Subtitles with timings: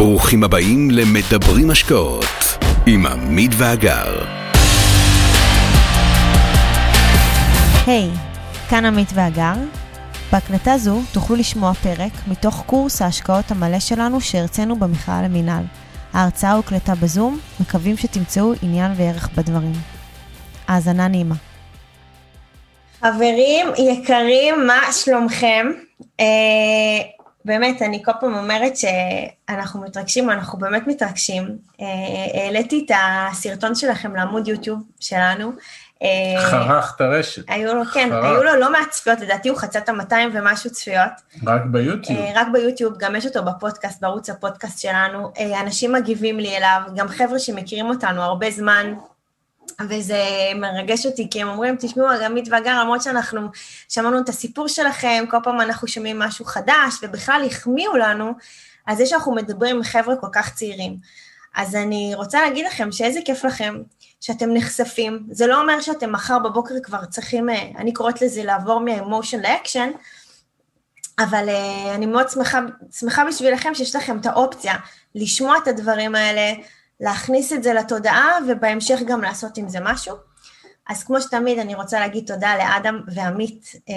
[0.00, 2.24] ברוכים הבאים למדברים השקעות
[2.86, 4.24] עם עמית ואגר.
[7.86, 9.54] היי, hey, כאן עמית ואגר.
[10.32, 15.64] בהקלטה זו תוכלו לשמוע פרק מתוך קורס ההשקעות המלא שלנו שהרצינו במכלל למינהל.
[16.12, 19.74] ההרצאה הוקלטה בזום, מקווים שתמצאו עניין וערך בדברים.
[20.68, 21.34] האזנה נעימה.
[23.00, 25.66] חברים יקרים, מה שלומכם?
[26.20, 31.58] אה, באמת, אני כל פעם אומרת שאנחנו מתרגשים, אנחנו באמת מתרגשים.
[31.80, 31.86] אה,
[32.34, 35.52] העליתי את הסרטון שלכם לעמוד יוטיוב שלנו.
[36.02, 37.42] אה, חרך את הרשת.
[37.48, 38.24] היו לו, כן, חרך.
[38.24, 41.12] היו לו לא מעט צפיות, לדעתי הוא חצה את ה-200 ומשהו צפיות.
[41.46, 42.18] רק ביוטיוב?
[42.34, 45.32] רק ביוטיוב, גם יש אותו בפודקאסט, בערוץ הפודקאסט שלנו.
[45.60, 48.94] אנשים מגיבים לי אליו, גם חבר'ה שמכירים אותנו הרבה זמן,
[49.88, 50.22] וזה
[50.56, 53.40] מרגש אותי, כי הם אומרים, תשמעו, עמית ואגר, למרות שאנחנו
[53.88, 58.32] שמענו את הסיפור שלכם, כל פעם אנחנו שומעים משהו חדש, ובכלל החמיאו לנו,
[58.86, 60.96] אז זה שאנחנו מדברים עם חבר'ה כל כך צעירים.
[61.56, 63.74] אז אני רוצה להגיד לכם שאיזה כיף לכם
[64.20, 65.26] שאתם נחשפים.
[65.30, 69.90] זה לא אומר שאתם מחר בבוקר כבר צריכים, אה, אני קוראת לזה לעבור מהאמושן לאקשן,
[71.18, 72.60] אבל uh, אני מאוד שמחה,
[72.92, 74.74] שמחה בשבילכם שיש לכם את האופציה
[75.14, 76.52] לשמוע את הדברים האלה,
[77.00, 80.16] להכניס את זה לתודעה, ובהמשך גם לעשות עם זה משהו.
[80.88, 83.94] אז כמו שתמיד, אני רוצה להגיד תודה לאדם ועמית, אה,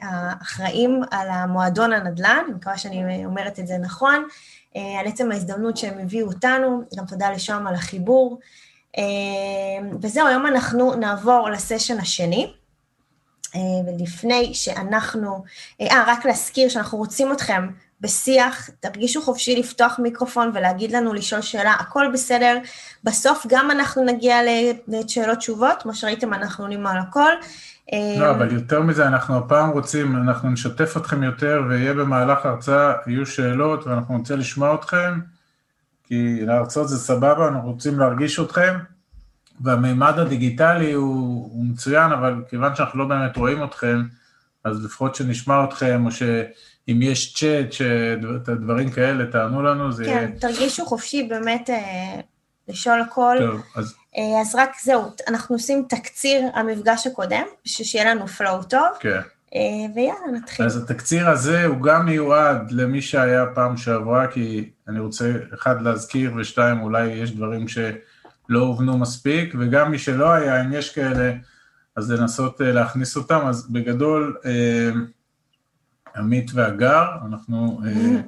[0.00, 4.24] האחראים על המועדון הנדל"ן, אני מקווה שאני אומרת את זה נכון,
[4.76, 8.38] אה, על עצם ההזדמנות שהם הביאו אותנו, גם תודה לשוהם על החיבור.
[8.98, 9.02] אה,
[10.02, 12.52] וזהו, היום אנחנו נעבור לסשן השני.
[13.86, 15.44] ולפני שאנחנו,
[15.80, 17.68] אה, רק להזכיר שאנחנו רוצים אתכם
[18.00, 22.58] בשיח, תרגישו חופשי לפתוח מיקרופון ולהגיד לנו, לשאול שאלה, הכל בסדר.
[23.04, 24.36] בסוף גם אנחנו נגיע
[24.88, 27.32] לשאלות תשובות, כמו שראיתם, אנחנו עונים על הכל.
[28.18, 33.26] לא, אבל יותר מזה, אנחנו הפעם רוצים, אנחנו נשתף אתכם יותר, ויהיה במהלך ההרצאה, יהיו
[33.26, 35.20] שאלות, ואנחנו נרצה לשמוע אתכם,
[36.04, 38.78] כי להרצות זה סבבה, אנחנו רוצים להרגיש אתכם,
[39.60, 44.02] והמימד הדיגיטלי הוא, הוא מצוין, אבל כיוון שאנחנו לא באמת רואים אתכם,
[44.64, 46.22] אז לפחות שנשמע אתכם, או ש...
[46.88, 50.28] אם יש צ'אט, שדברים כאלה, תענו לנו, זה כן, יהיה...
[50.28, 52.20] כן, תרגישו חופשי באמת אה,
[52.68, 53.36] לשאול הכל.
[53.38, 53.94] טוב, אז...
[54.16, 58.88] אה, אז רק זהו, אנחנו עושים תקציר המפגש הקודם, שיהיה לנו פלואו טוב.
[59.00, 59.20] כן.
[59.54, 59.60] אה,
[59.94, 60.66] ויאללה, נתחיל.
[60.66, 66.32] אז התקציר הזה הוא גם מיועד למי שהיה פעם שעברה, כי אני רוצה, אחד, להזכיר,
[66.36, 71.32] ושתיים, אולי יש דברים שלא הובנו מספיק, וגם מי שלא היה, אם יש כאלה,
[72.00, 73.40] אז לנסות להכניס אותם.
[73.46, 74.36] אז בגדול,
[76.16, 78.20] עמית והגר, אנחנו אה,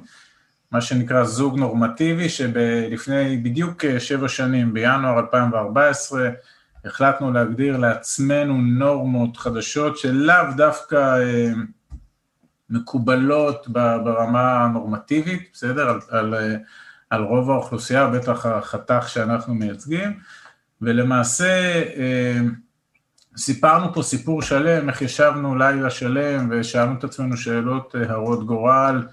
[0.71, 6.29] מה שנקרא זוג נורמטיבי, שלפני בדיוק אה, שבע שנים, בינואר 2014,
[6.85, 11.51] החלטנו להגדיר לעצמנו נורמות חדשות שלאו דווקא אה,
[12.69, 13.67] מקובלות
[14.03, 15.89] ברמה הנורמטיבית, בסדר?
[15.89, 16.35] על, על,
[17.09, 20.19] על רוב האוכלוסייה, בטח החתך שאנחנו מייצגים,
[20.81, 21.83] ולמעשה
[23.37, 29.07] סיפרנו פה סיפור שלם, איך ישבנו לילה שלם ושאלנו את עצמנו שאלות אה, הרות גורל,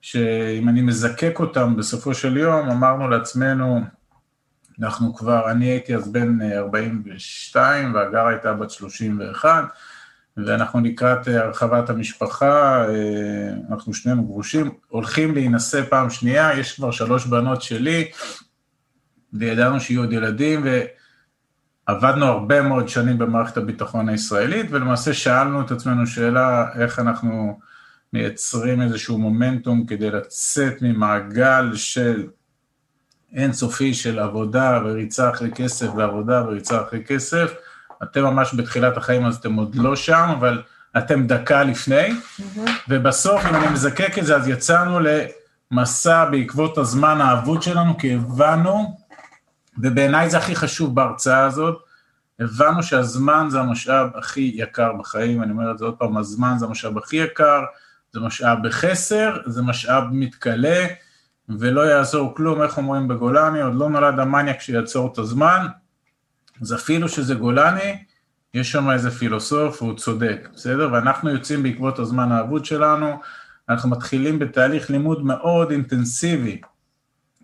[0.00, 3.80] שאם אני מזקק אותם בסופו של יום, אמרנו לעצמנו,
[4.80, 9.64] אנחנו כבר, אני הייתי אז בן 42 אה, והגר הייתה בת 31,
[10.36, 12.86] ואנחנו לקראת אה, הרחבת המשפחה,
[13.70, 18.10] אנחנו שנינו גרושים, הולכים להינשא פעם שנייה, יש כבר שלוש בנות שלי,
[19.32, 20.80] וידענו שיהיו עוד ילדים, ו...
[21.86, 27.58] עבדנו הרבה מאוד שנים במערכת הביטחון הישראלית, ולמעשה שאלנו את עצמנו שאלה איך אנחנו
[28.12, 32.26] מייצרים איזשהו מומנטום כדי לצאת ממעגל של
[33.32, 37.54] אינסופי של עבודה וריצה אחרי כסף ועבודה וריצה אחרי כסף.
[38.02, 40.62] אתם ממש בתחילת החיים אז אתם עוד לא שם, אבל
[40.98, 42.60] אתם דקה לפני, mm-hmm.
[42.88, 44.98] ובסוף אם אני מזקק את זה אז יצאנו
[45.72, 48.96] למסע בעקבות הזמן האבוד שלנו, כי הבנו
[49.78, 51.82] ובעיניי זה הכי חשוב בהרצאה הזאת,
[52.40, 56.66] הבנו שהזמן זה המשאב הכי יקר בחיים, אני אומר את זה עוד פעם, הזמן זה
[56.66, 57.60] המשאב הכי יקר,
[58.12, 60.86] זה משאב בחסר, זה משאב מתכלה,
[61.48, 65.66] ולא יעזור כלום, איך אומרים בגולני, עוד לא נולד המניאק שיעצור את הזמן,
[66.62, 68.04] אז אפילו שזה גולני,
[68.54, 70.92] יש שם איזה פילוסוף והוא צודק, בסדר?
[70.92, 73.20] ואנחנו יוצאים בעקבות הזמן האבוד שלנו,
[73.68, 76.60] אנחנו מתחילים בתהליך לימוד מאוד אינטנסיבי,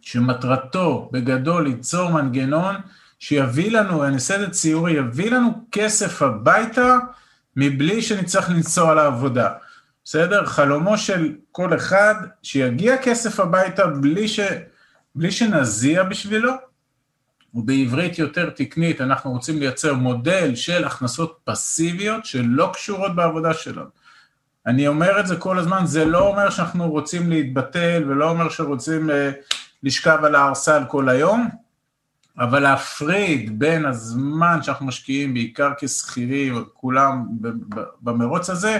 [0.02, 2.74] שמטרתו בגדול ליצור מנגנון
[3.18, 6.96] שיביא לנו, אני אעשה את זה ציורי, יביא לנו כסף הביתה
[7.56, 9.50] מבלי שנצטרך לנסוע לעבודה.
[10.04, 10.46] בסדר?
[10.46, 14.40] חלומו של כל אחד שיגיע כסף הביתה בלי, ש...
[15.14, 16.52] בלי שנזיע בשבילו,
[17.54, 24.02] ובעברית יותר תקנית אנחנו רוצים לייצר מודל של הכנסות פסיביות שלא קשורות בעבודה שלנו.
[24.66, 29.10] אני אומר את זה כל הזמן, זה לא אומר שאנחנו רוצים להתבטל ולא אומר שרוצים
[29.10, 29.12] uh,
[29.82, 31.48] לשכב על הערסל כל היום,
[32.38, 37.26] אבל להפריד בין הזמן שאנחנו משקיעים, בעיקר כשכירים, כולם
[38.00, 38.78] במרוץ הזה,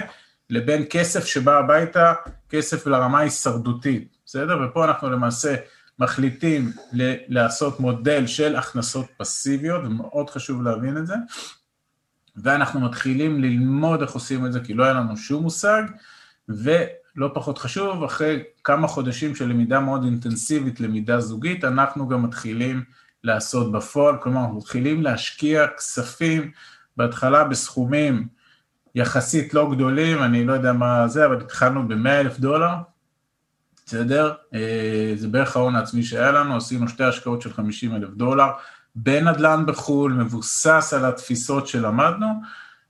[0.49, 2.13] לבין כסף שבא הביתה,
[2.49, 4.57] כסף לרמה הישרדותית, בסדר?
[4.65, 5.55] ופה אנחנו למעשה
[5.99, 11.15] מחליטים ל- לעשות מודל של הכנסות פסיביות, ומאוד חשוב להבין את זה,
[12.35, 15.83] ואנחנו מתחילים ללמוד איך עושים את זה, כי לא היה לנו שום מושג,
[17.15, 22.83] ולא פחות חשוב, אחרי כמה חודשים של למידה מאוד אינטנסיבית, למידה זוגית, אנחנו גם מתחילים
[23.23, 26.51] לעשות בפועל, כלומר, אנחנו מתחילים להשקיע כספים,
[26.97, 28.27] בהתחלה בסכומים
[28.95, 32.69] יחסית לא גדולים, אני לא יודע מה זה, אבל התחלנו ב-100 אלף דולר,
[33.85, 34.33] בסדר?
[34.53, 38.47] אה, זה בערך ההון העצמי שהיה לנו, עשינו שתי השקעות של 50 אלף דולר,
[38.95, 42.27] בנדל"ן בחו"ל, מבוסס על התפיסות שלמדנו,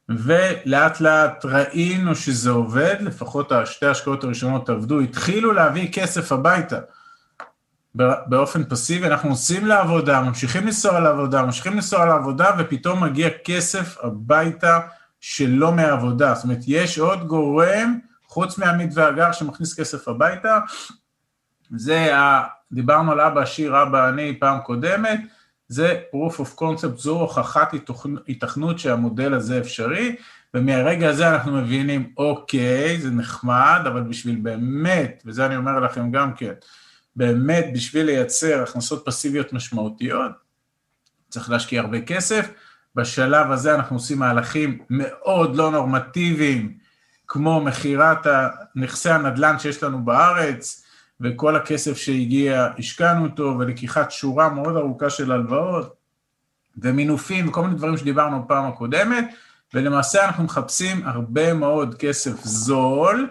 [0.10, 6.80] ולאט לאט ראינו שזה עובד, לפחות השתי ההשקעות הראשונות עבדו, התחילו להביא כסף הביתה.
[8.26, 14.80] באופן פסיבי, אנחנו נוסעים לעבודה, ממשיכים לנסוע לעבודה, ממשיכים לנסוע לעבודה, ופתאום מגיע כסף הביתה
[15.22, 16.34] שלא מהעבודה.
[16.36, 20.60] זאת אומרת, יש עוד גורם, חוץ מעמית והגר, שמכניס כסף הביתה.
[21.76, 22.44] זה, ה...
[22.72, 25.20] דיברנו על אבא עשיר, אבא אני, פעם קודמת,
[25.74, 27.74] זה proof of concept, זו הוכחת
[28.30, 30.16] התכנות שהמודל הזה אפשרי,
[30.54, 36.34] ומהרגע הזה אנחנו מבינים, אוקיי, זה נחמד, אבל בשביל באמת, וזה אני אומר לכם גם
[36.34, 36.54] כן,
[37.16, 40.32] באמת בשביל לייצר הכנסות פסיביות משמעותיות,
[41.30, 42.50] צריך להשקיע הרבה כסף.
[42.96, 46.78] בשלב הזה אנחנו עושים מהלכים מאוד לא נורמטיביים,
[47.28, 48.28] כמו מכירת
[48.76, 50.83] נכסי הנדל"ן שיש לנו בארץ,
[51.24, 55.96] וכל הכסף שהגיע, השקענו אותו, ולקיחת שורה מאוד ארוכה של הלוואות,
[56.78, 59.26] ומינופים וכל מיני דברים שדיברנו בפעם הקודמת,
[59.74, 63.30] ולמעשה אנחנו מחפשים הרבה מאוד כסף זול,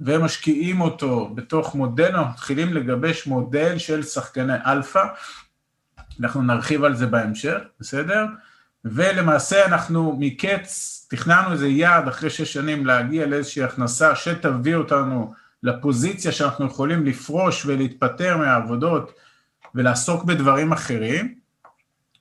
[0.00, 5.04] ומשקיעים אותו בתוך מודל, אנחנו מתחילים לגבש מודל של שחקני אלפא,
[6.20, 8.26] אנחנו נרחיב על זה בהמשך, בסדר?
[8.84, 16.32] ולמעשה אנחנו מקץ, תכננו איזה יעד אחרי שש שנים להגיע לאיזושהי הכנסה שתביא אותנו לפוזיציה
[16.32, 19.12] שאנחנו יכולים לפרוש ולהתפטר מהעבודות
[19.74, 21.34] ולעסוק בדברים אחרים,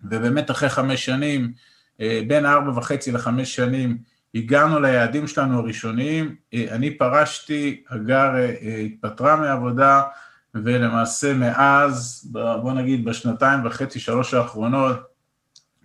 [0.03, 1.53] ובאמת אחרי חמש שנים,
[2.01, 3.97] אה, בין ארבע וחצי לחמש שנים,
[4.35, 10.01] הגענו ליעדים שלנו הראשוניים, אה, אני פרשתי, הגר אה, התפטרה מעבודה,
[10.55, 14.97] ולמעשה מאז, בוא נגיד בשנתיים וחצי, שלוש האחרונות,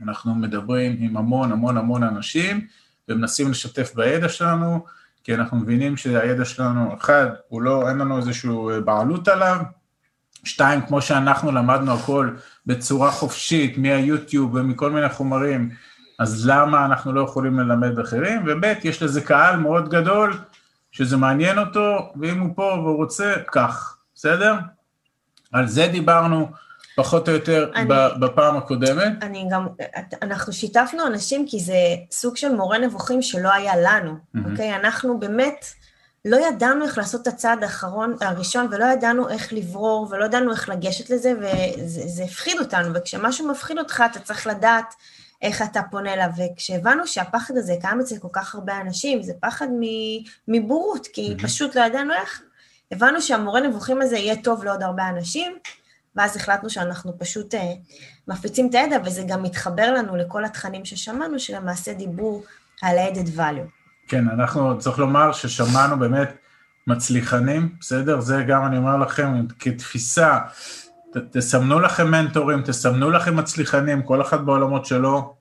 [0.02, 2.66] אנחנו מדברים עם המון המון המון אנשים,
[3.08, 4.84] ומנסים לשתף בידע שלנו,
[5.24, 8.50] כי אנחנו מבינים שהידע שלנו, אחד, הוא לא, אין לנו איזושהי
[8.84, 9.56] בעלות עליו,
[10.44, 12.30] שתיים, כמו שאנחנו למדנו הכל
[12.66, 15.70] בצורה חופשית, מהיוטיוב ומכל מיני חומרים,
[16.18, 18.42] אז למה אנחנו לא יכולים ללמד אחרים?
[18.46, 20.38] וב' יש לזה קהל מאוד גדול,
[20.92, 24.54] שזה מעניין אותו, ואם הוא פה והוא רוצה, כך, בסדר?
[25.52, 26.50] על זה דיברנו
[26.96, 27.88] פחות או יותר אני,
[28.20, 29.12] בפעם הקודמת.
[29.22, 29.66] אני גם,
[30.22, 31.76] אנחנו שיתפנו אנשים כי זה
[32.10, 34.50] סוג של מורה נבוכים שלא היה לנו, mm-hmm.
[34.50, 34.74] אוקיי?
[34.74, 35.66] אנחנו באמת
[36.24, 40.68] לא ידענו איך לעשות את הצעד האחרון, הראשון, ולא ידענו איך לברור, ולא ידענו איך
[40.68, 44.94] לגשת לזה, וזה הפחיד אותנו, וכשמשהו מפחיד אותך, אתה צריך לדעת
[45.42, 49.66] איך אתה פונה אליו, וכשהבנו שהפחד הזה קיים אצל כל כך הרבה אנשים, זה פחד
[50.48, 51.42] מבורות, כי mm-hmm.
[51.42, 52.42] פשוט לא ידענו איך,
[52.92, 55.58] הבנו שהמורה נבוכים הזה יהיה טוב לעוד הרבה אנשים,
[56.16, 57.58] ואז החלטנו שאנחנו פשוט uh,
[58.28, 62.42] מפיצים את הידע, וזה גם מתחבר לנו לכל התכנים ששמענו, שלמעשה דיברו
[62.82, 63.68] על added value.
[64.08, 66.36] כן, אנחנו, צריך לומר ששמענו באמת
[66.86, 68.20] מצליחנים, בסדר?
[68.20, 70.38] זה גם אני אומר לכם, כתפיסה,
[71.12, 75.36] ת, תסמנו לכם מנטורים, תסמנו לכם מצליחנים, כל אחד בעולמות שלו,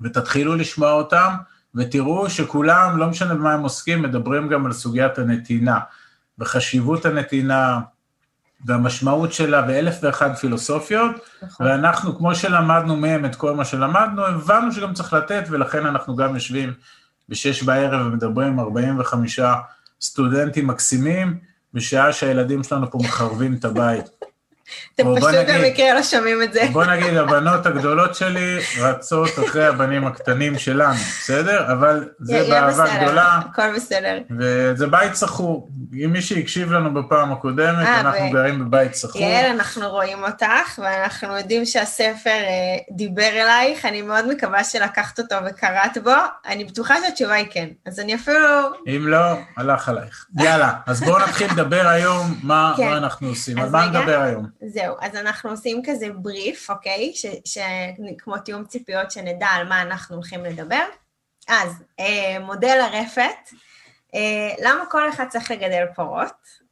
[0.00, 1.34] ותתחילו לשמוע אותם,
[1.74, 5.78] ותראו שכולם, לא משנה במה הם עוסקים, מדברים גם על סוגיית הנתינה,
[6.38, 7.80] וחשיבות הנתינה,
[8.64, 11.10] והמשמעות שלה ואלף ואחד פילוסופיות,
[11.42, 11.66] נכון.
[11.66, 16.34] ואנחנו, כמו שלמדנו מהם את כל מה שלמדנו, הבנו שגם צריך לתת, ולכן אנחנו גם
[16.34, 16.72] יושבים
[17.28, 19.40] בשש בערב ומדברים עם 45
[20.02, 21.38] סטודנטים מקסימים,
[21.74, 24.04] בשעה שהילדים שלנו פה מחרבים את הבית.
[24.94, 26.68] אתם פשוט במקרה לא שומעים את זה.
[26.72, 31.72] בוא נגיד, הבנות הגדולות שלי רצות אחרי הבנים הקטנים שלנו, בסדר?
[31.72, 33.40] אבל זה באהבה גדולה.
[33.50, 34.18] הכל בסדר.
[34.38, 35.68] וזה בית שכור.
[36.04, 39.22] אם מי שהקשיב לנו בפעם הקודמת, אה, אנחנו גרים בבית שכור.
[39.22, 45.36] יעל, אנחנו רואים אותך, ואנחנו יודעים שהספר אה, דיבר אלייך, אני מאוד מקווה שלקחת אותו
[45.46, 46.10] וקראת בו.
[46.46, 48.38] אני בטוחה שהתשובה היא כן, אז אני אפילו...
[48.86, 50.26] אם לא, הלך עלייך.
[50.38, 52.92] יאללה, אז בואו נתחיל לדבר היום מה כן.
[52.92, 53.58] אנחנו עושים.
[53.58, 54.46] על מה נדבר היום?
[54.66, 57.12] זהו, אז אנחנו עושים כזה בריף, אוקיי?
[57.14, 57.58] ש, ש,
[58.18, 60.84] כמו תיאום ציפיות, שנדע על מה אנחנו הולכים לדבר.
[61.48, 63.50] אז, אה, מודל הרפת,
[64.14, 66.62] אה, למה כל אחד צריך לגדל פרות?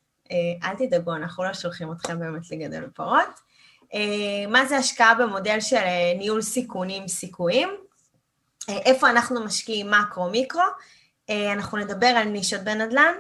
[0.63, 3.41] אל תדאגו, אנחנו לא שולחים אתכם באמת לגדל פרות.
[4.49, 5.85] מה זה השקעה במודל של
[6.19, 7.69] ניהול סיכונים סיכויים?
[8.69, 10.63] איפה אנחנו משקיעים מקרו-מיקרו?
[11.31, 13.15] אנחנו נדבר על נישות בנדל"ן,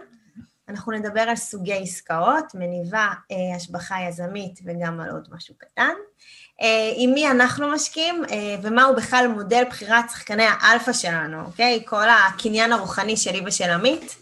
[0.70, 3.08] אנחנו נדבר על סוגי עסקאות, מניבה,
[3.56, 5.92] השבחה יזמית וגם על עוד משהו קטן.
[6.62, 11.82] אה, עם מי אנחנו משקיעים אה, ומהו בכלל מודל בחירת שחקני האלפא שלנו, אוקיי?
[11.86, 14.16] כל הקניין הרוחני שלי ושל עמית.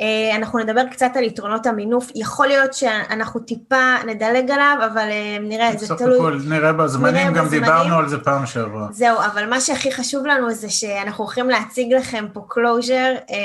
[0.00, 5.08] אה, אנחנו נדבר קצת על יתרונות המינוף, יכול להיות שאנחנו טיפה נדלג עליו, אבל
[5.40, 6.10] נראה, זה תלוי...
[6.10, 7.64] בסוף הכל נראה בזמנים, נראה גם בזמנים.
[7.64, 8.88] דיברנו על זה פעם שעברה.
[8.90, 13.36] זהו, אבל מה שהכי חשוב לנו זה שאנחנו הולכים להציג לכם פה closure אה,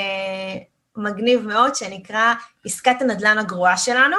[0.96, 2.34] מגניב מאוד, שנקרא
[2.64, 4.16] עסקת הנדל"ן הגרועה שלנו.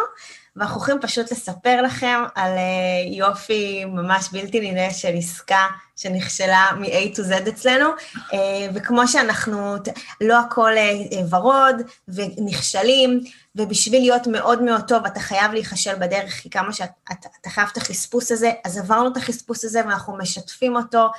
[0.56, 7.16] ואנחנו הולכים פשוט לספר לכם על uh, יופי ממש בלתי נראה של עסקה שנכשלה מ-A
[7.16, 8.36] to Z אצלנו, uh,
[8.74, 9.76] וכמו שאנחנו,
[10.22, 11.76] לא הכל uh, ורוד
[12.08, 13.24] ונכשלים,
[13.56, 18.32] ובשביל להיות מאוד מאוד טוב אתה חייב להיכשל בדרך, כי כמה שאתה חייב את החספוס
[18.32, 21.10] הזה, אז עברנו את החספוס הזה ואנחנו משתפים אותו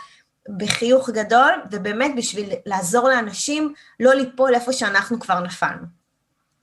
[0.57, 5.87] בחיוך גדול, ובאמת בשביל לעזור לאנשים לא ליפול איפה שאנחנו כבר נפלנו.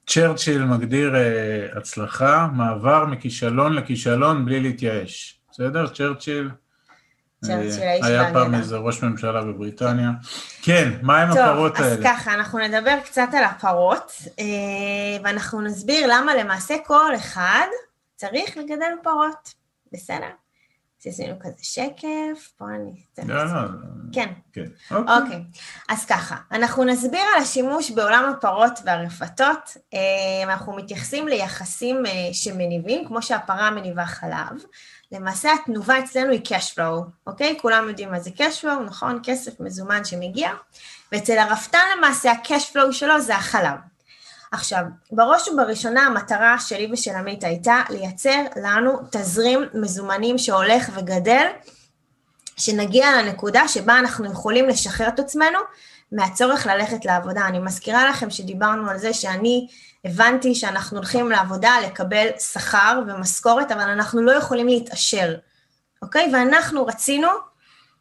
[0.08, 5.40] צ'רצ'יל מגדיר uh, הצלחה, מעבר מכישלון לכישלון בלי להתייאש.
[5.52, 5.88] בסדר?
[5.88, 6.50] צ'רצ'יל?
[7.46, 10.12] צ'רצ'יל האיש היה פעם איזה ראש ממשלה בבריטניה.
[10.62, 11.96] כן, מה עם טוב, הפרות האלה?
[11.96, 14.42] טוב, אז ככה, אנחנו נדבר קצת על הפרות, uh,
[15.24, 17.68] ואנחנו נסביר למה למעשה כל אחד
[18.16, 19.54] צריך לגדל פרות.
[19.92, 20.43] בסדר?
[21.04, 23.62] שעשינו כזה שקף, פה אני אתן לא, לא.
[24.14, 24.34] כן.
[24.54, 24.66] כן.
[24.92, 25.16] אוקיי.
[25.18, 25.44] אוקיי.
[25.90, 33.08] אז ככה, אנחנו נסביר על השימוש בעולם הפרות והרפתות, אה, אנחנו מתייחסים ליחסים אה, שמניבים,
[33.08, 34.64] כמו שהפרה מניבה חלב.
[35.12, 37.58] למעשה התנובה אצלנו היא cash flow, אוקיי?
[37.62, 39.20] כולם יודעים מה זה cash flow, נכון?
[39.24, 40.52] כסף מזומן שמגיע,
[41.12, 43.93] ואצל הרפתן למעשה ה-cash flow שלו זה החלב.
[44.54, 51.46] עכשיו, בראש ובראשונה המטרה שלי ושל עמית הייתה לייצר לנו תזרים מזומנים שהולך וגדל,
[52.58, 55.60] שנגיע לנקודה שבה אנחנו יכולים לשחרר את עצמנו
[56.12, 57.48] מהצורך ללכת לעבודה.
[57.48, 59.68] אני מזכירה לכם שדיברנו על זה שאני
[60.06, 65.36] הבנתי שאנחנו הולכים לעבודה לקבל שכר ומשכורת, אבל אנחנו לא יכולים להתעשר,
[66.02, 66.30] אוקיי?
[66.34, 67.28] ואנחנו רצינו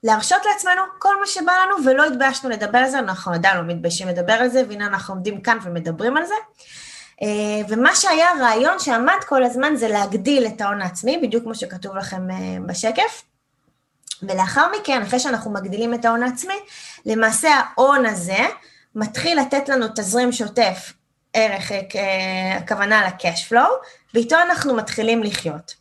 [0.02, 4.08] להרשות לעצמנו כל מה שבא לנו, ולא התביישנו לדבר על זה, אנחנו עדיין לא מתביישים
[4.08, 6.34] לדבר על זה, והנה אנחנו עומדים כאן ומדברים על זה.
[7.22, 7.28] אה,
[7.68, 12.30] ומה שהיה הרעיון שעמד כל הזמן זה להגדיל את ההון העצמי, בדיוק כמו שכתוב לכם
[12.30, 13.22] אה, בשקף.
[14.22, 16.54] ולאחר מכן, אחרי שאנחנו מגדילים את ההון העצמי,
[17.06, 18.46] למעשה ההון הזה
[18.94, 20.92] מתחיל לתת לנו תזרים שוטף,
[21.34, 23.70] ערך, אה, הכוונה ל-cash flow,
[24.14, 25.74] ואיתו אנחנו מתחילים לחיות.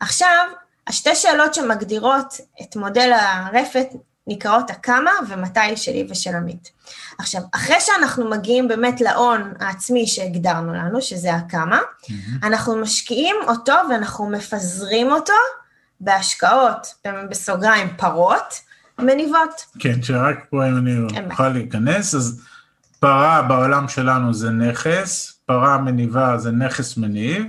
[0.00, 0.48] עכשיו,
[0.88, 3.86] השתי שאלות שמגדירות את מודל הרפת
[4.26, 6.70] נקראות הכמה ומתי שלי ושל עמית.
[7.18, 12.12] עכשיו, אחרי שאנחנו מגיעים באמת להון העצמי שהגדרנו לנו, שזה הכמה, mm-hmm.
[12.42, 15.32] אנחנו משקיעים אותו ואנחנו מפזרים אותו
[16.00, 16.94] בהשקעות,
[17.30, 18.60] בסוגריים פרות,
[18.98, 19.64] מניבות.
[19.78, 22.42] כן, שרק פה אם אני אוכל להיכנס, אז
[23.00, 27.44] פרה בעולם שלנו זה נכס, פרה מניבה זה נכס מניב,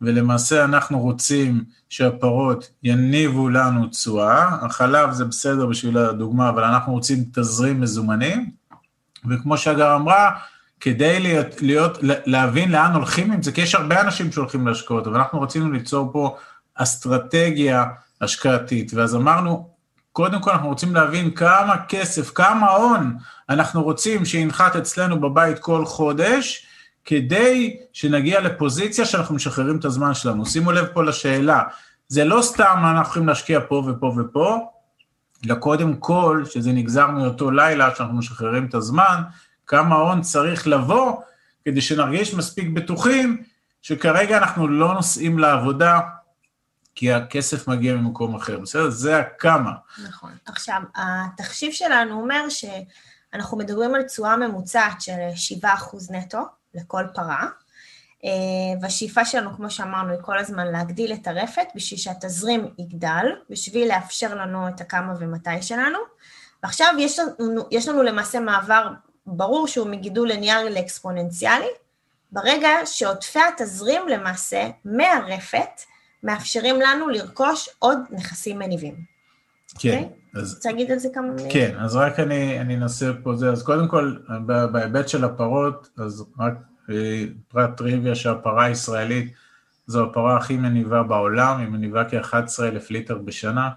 [0.00, 7.24] ולמעשה אנחנו רוצים שהפרות יניבו לנו תשואה, החלב זה בסדר בשביל הדוגמה, אבל אנחנו רוצים
[7.34, 8.50] תזרים מזומנים,
[9.30, 10.30] וכמו שהגר אמרה,
[10.80, 15.16] כדי להיות, להיות, להבין לאן הולכים עם זה, כי יש הרבה אנשים שהולכים להשקעות, אבל
[15.16, 16.36] אנחנו רצינו ליצור פה
[16.74, 17.84] אסטרטגיה
[18.20, 19.68] השקעתית, ואז אמרנו,
[20.12, 23.16] קודם כל אנחנו רוצים להבין כמה כסף, כמה הון
[23.48, 26.66] אנחנו רוצים שינחת אצלנו בבית כל חודש,
[27.08, 30.46] כדי שנגיע לפוזיציה שאנחנו משחררים את הזמן שלנו.
[30.46, 31.62] שימו לב פה לשאלה,
[32.08, 34.70] זה לא סתם אנחנו יכולים להשקיע פה ופה ופה,
[35.46, 39.22] אלא קודם כל, שזה נגזר מאותו לילה שאנחנו משחררים את הזמן,
[39.66, 41.20] כמה הון צריך לבוא
[41.64, 43.42] כדי שנרגיש מספיק בטוחים
[43.82, 46.00] שכרגע אנחנו לא נוסעים לעבודה
[46.94, 48.90] כי הכסף מגיע ממקום אחר, בסדר?
[48.90, 49.72] זה הכמה.
[50.04, 50.30] נכון.
[50.46, 55.12] עכשיו, התחשיב שלנו אומר שאנחנו מדברים על תשואה ממוצעת של
[55.62, 55.66] 7%
[56.10, 57.46] נטו, לכל פרה,
[58.24, 58.30] אה,
[58.82, 64.34] והשאיפה שלנו, כמו שאמרנו, היא כל הזמן להגדיל את הרפת בשביל שהתזרים יגדל, בשביל לאפשר
[64.34, 65.98] לנו את הכמה ומתי שלנו.
[66.62, 68.88] ועכשיו יש לנו, יש לנו למעשה מעבר
[69.26, 71.68] ברור שהוא מגידול ליניארי לאקספוננציאלי,
[72.32, 75.80] ברגע שעודפי התזרים למעשה מהרפת
[76.22, 78.94] מאפשרים לנו לרכוש עוד נכסים מניבים.
[79.78, 80.02] כן.
[80.02, 80.27] Okay?
[80.38, 80.54] אז...
[80.54, 81.50] רוצה להגיד על זה כמה מילים?
[81.52, 84.16] כן, אז רק אני, אני אנסה פה זה, אז קודם כל,
[84.72, 86.54] בהיבט של הפרות, אז רק
[86.90, 89.32] אה, פרט טריוויה שהפרה הישראלית
[89.86, 93.70] זו הפרה הכי מניבה בעולם, היא מניבה כ-11 אלף ליטר בשנה,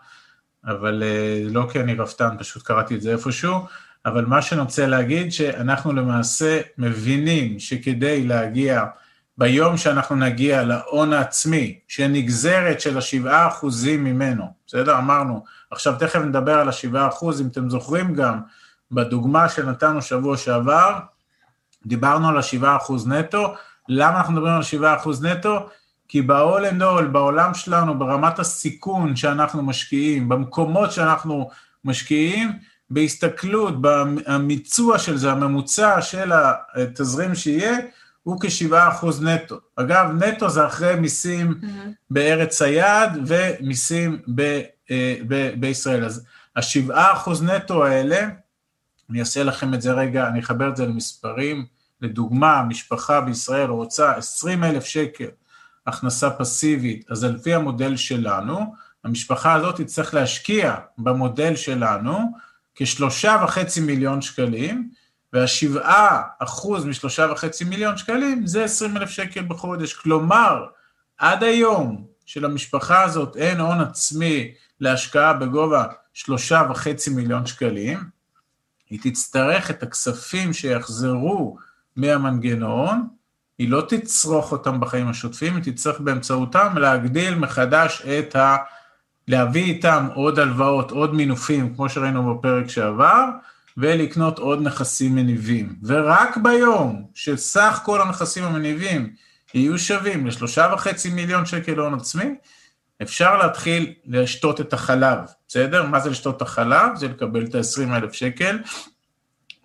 [0.65, 3.59] אבל אה, לא כי אני רפתן, פשוט קראתי את זה איפשהו,
[4.05, 8.85] אבל מה שאני רוצה להגיד, שאנחנו למעשה מבינים שכדי להגיע
[9.37, 14.97] ביום שאנחנו נגיע להון העצמי, שנגזרת של השבעה אחוזים ממנו, בסדר?
[14.97, 18.39] אמרנו, עכשיו תכף נדבר על השבעה אחוז, אם אתם זוכרים גם,
[18.91, 20.99] בדוגמה שנתנו שבוע שעבר,
[21.85, 23.53] דיברנו על השבעה אחוז נטו,
[23.89, 25.69] למה אנחנו מדברים על שבעה אחוז נטו?
[26.07, 31.49] כי ב-all and all, בעולם שלנו, ברמת הסיכון שאנחנו משקיעים, במקומות שאנחנו
[31.85, 32.51] משקיעים,
[32.89, 36.31] בהסתכלות, במיצוע של זה, הממוצע של
[36.75, 37.77] התזרים שיהיה,
[38.23, 39.59] הוא כ-7% נטו.
[39.75, 41.89] אגב, נטו זה אחרי מיסים mm-hmm.
[42.09, 44.61] בארץ היעד ומיסים ב,
[44.91, 46.05] אה, ב, בישראל.
[46.05, 46.25] אז
[46.55, 48.27] ה-7% נטו האלה,
[49.09, 51.65] אני אעשה לכם את זה רגע, אני אחבר את זה למספרים.
[52.01, 55.25] לדוגמה, משפחה בישראל רוצה 20 אלף שקל
[55.87, 62.31] הכנסה פסיבית, אז על פי המודל שלנו, המשפחה הזאת תצטרך להשקיע במודל שלנו
[62.75, 64.89] כשלושה וחצי מיליון שקלים,
[65.33, 69.93] והשבעה אחוז משלושה וחצי מיליון שקלים זה עשרים אלף שקל בחודש.
[69.93, 70.65] כלומר,
[71.17, 77.99] עד היום שלמשפחה הזאת אין הון עצמי להשקעה בגובה שלושה וחצי מיליון שקלים,
[78.89, 81.57] היא תצטרך את הכספים שיחזרו
[81.95, 83.07] מהמנגנון,
[83.57, 88.57] היא לא תצרוך אותם בחיים השוטפים, היא תצטרך באמצעותם להגדיל מחדש את ה...
[89.27, 93.25] להביא איתם עוד הלוואות, עוד מינופים, כמו שראינו בפרק שעבר,
[93.81, 95.75] ולקנות עוד נכסים מניבים.
[95.83, 99.13] ורק ביום שסך כל הנכסים המניבים
[99.53, 102.35] יהיו שווים לשלושה וחצי מיליון שקל הון עצמי,
[103.01, 105.85] אפשר להתחיל לשתות את החלב, בסדר?
[105.85, 106.95] מה זה לשתות את החלב?
[106.95, 108.59] זה לקבל את ה-20 אלף שקל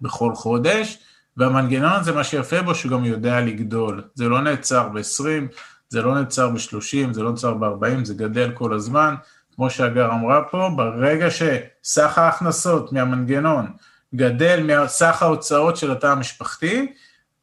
[0.00, 0.99] בכל חודש,
[1.37, 4.02] והמנגנון הזה, מה שיפה בו, שהוא גם יודע לגדול.
[4.14, 5.56] זה לא נעצר ב-20,
[5.88, 9.14] זה לא נעצר ב-30, זה לא נעצר ב-40, זה גדל כל הזמן.
[9.54, 13.66] כמו שהגר אמרה פה, ברגע שסך ההכנסות מהמנגנון
[14.15, 16.93] גדל מסך ההוצאות של התא המשפחתי,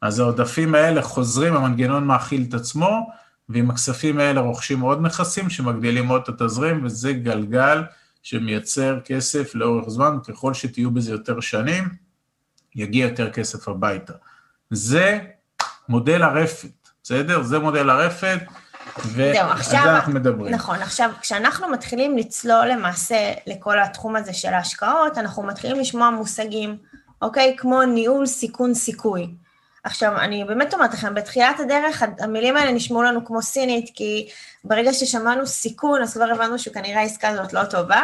[0.02, 3.10] אז העודפים האלה חוזרים, המנגנון מאכיל את עצמו,
[3.50, 7.84] ועם הכספים האלה רוכשים עוד נכסים שמגדילים עוד את התזרים, וזה גלגל
[8.24, 11.90] שמייצר כסף לאורך זמן, ככל שתהיו בזה יותר שנים,
[12.76, 14.14] יגיע יותר כסף הביתה.
[14.70, 15.20] זה
[15.90, 17.44] מודל הרפת, בסדר?
[17.44, 18.40] זה מודל הרפת,
[19.06, 20.54] ועל זה אנחנו מדברים.
[20.54, 26.78] נכון, עכשיו, כשאנחנו מתחילים לצלול למעשה לכל התחום הזה של ההשקעות, אנחנו מתחילים לשמוע מושגים,
[27.22, 27.56] אוקיי?
[27.58, 29.28] כמו ניהול סיכון סיכוי.
[29.84, 34.30] עכשיו, אני באמת אומרת לכם, בתחילת הדרך המילים האלה נשמעו לנו כמו סינית, כי
[34.64, 38.02] ברגע ששמענו סיכון, אז כבר הבנו שכנראה העסקה הזאת לא טובה,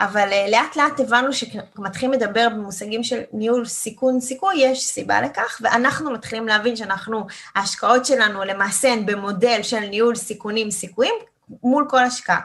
[0.00, 5.60] אבל uh, לאט לאט הבנו כשמתחילים לדבר במושגים של ניהול סיכון סיכוי, יש סיבה לכך,
[5.60, 11.14] ואנחנו מתחילים להבין שאנחנו, ההשקעות שלנו למעשה הן במודל של ניהול סיכונים סיכויים
[11.62, 12.40] מול כל השקעה.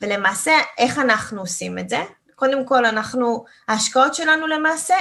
[0.00, 2.02] ולמעשה, איך אנחנו עושים את זה?
[2.34, 4.94] קודם כל, אנחנו, ההשקעות שלנו למעשה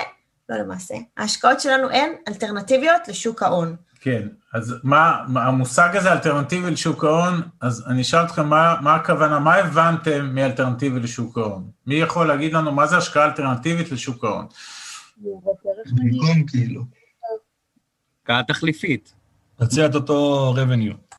[0.54, 3.76] לא למעשה, ההשקעות שלנו הן אלטרנטיביות לשוק ההון.
[4.00, 8.96] כן, אז מה, מה המושג הזה אלטרנטיבי לשוק ההון, אז אני אשאל אתכם מה, מה
[8.96, 11.70] הכוונה, מה הבנתם מאלטרנטיבי לשוק ההון?
[11.88, 14.46] מי יכול להגיד לנו מה זה השקעה אלטרנטיבית לשוק ההון?
[15.86, 16.84] במקום כאילו.
[18.20, 19.14] השקעה תחליפית.
[19.60, 21.13] להציע את אותו revenue.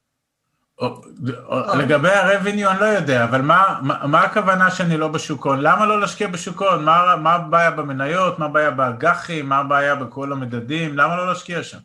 [1.78, 5.60] לגבי ה-revenue אני לא יודע, אבל מה, מה, הכוונה שאני לא בשוק ההון?
[5.60, 6.84] למה לא להשקיע בשוק ההון?
[6.84, 8.38] מה, מה הבעיה במניות?
[8.38, 9.48] מה הבעיה באג"חים?
[9.48, 10.98] מה הבעיה בכל המדדים?
[10.98, 11.78] למה לא להשקיע שם?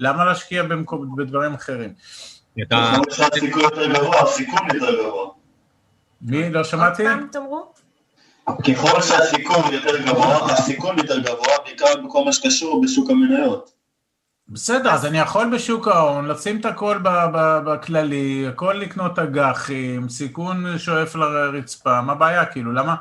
[0.00, 1.92] למה להשקיע במקום, בדברים אחרים?
[2.56, 2.76] יותר
[3.86, 4.24] גבוה,
[4.74, 5.30] יותר גבוה.
[6.22, 6.50] מי?
[6.50, 7.02] לא שמעתי?
[7.08, 7.72] עוד פעם תאמרו?
[8.48, 13.77] ככל שהסיכון יותר גבוה, הסיכון יותר גבוה, בעיקר בכל מה שקשור בשוק המניות.
[14.50, 16.98] בסדר, אז אני יכול בשוק ההון לשים את הכל
[17.64, 22.94] בכללי, הכל לקנות אג"חים, סיכון שואף לרצפה, מה הבעיה כאילו, למה,